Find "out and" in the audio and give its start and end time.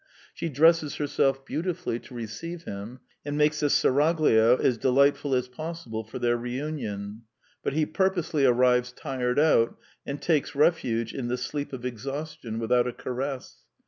9.37-10.19